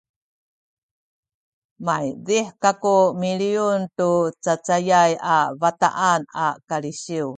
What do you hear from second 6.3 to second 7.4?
a kalisiw